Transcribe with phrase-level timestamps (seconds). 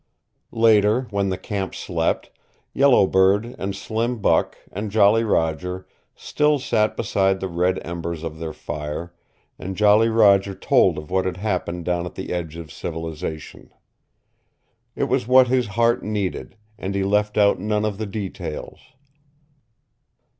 [0.55, 2.31] Later, when the camp slept,
[2.73, 8.39] Yellow Bird and Slim Buck and Jolly Roger still sat beside the red embers of
[8.39, 9.13] their fire,
[9.59, 13.71] and Jolly Roger told of what had happened down at the edge of civilization.
[14.95, 18.79] It was what his heart needed, and he left out none of the details.